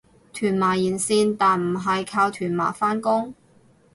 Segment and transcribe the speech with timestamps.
[0.33, 3.35] 屯馬沿線但唔係靠屯馬返工